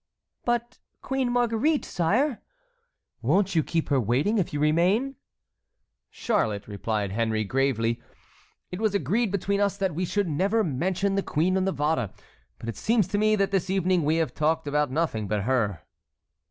"But 0.45 0.79
Queen 1.03 1.31
Marguerite, 1.31 1.85
sire! 1.85 2.41
won't 3.21 3.53
you 3.53 3.61
keep 3.61 3.89
her 3.89 4.01
waiting 4.01 4.39
if 4.39 4.51
you 4.51 4.59
remain?" 4.59 5.13
"Charlotte," 6.09 6.67
replied 6.67 7.11
Henry, 7.11 7.43
gravely, 7.43 8.01
"it 8.71 8.81
was 8.81 8.95
agreed 8.95 9.29
between 9.29 9.61
us 9.61 9.77
that 9.77 9.93
we 9.93 10.05
should 10.05 10.27
never 10.27 10.63
mention 10.63 11.13
the 11.13 11.21
Queen 11.21 11.55
of 11.55 11.65
Navarre, 11.65 12.09
but 12.57 12.67
it 12.67 12.77
seems 12.77 13.07
to 13.09 13.19
me 13.19 13.35
that 13.35 13.51
this 13.51 13.69
evening 13.69 14.03
we 14.03 14.15
have 14.15 14.33
talked 14.33 14.65
about 14.65 14.89
nothing 14.89 15.27
but 15.27 15.43
her." 15.43 15.83